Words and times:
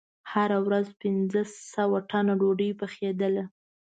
هره 0.31 0.57
ورځ 0.65 0.87
پنځه 1.01 1.41
سوه 1.73 1.97
تنه 2.09 2.33
ډوډۍ 2.39 2.71
پخېدله. 2.81 3.43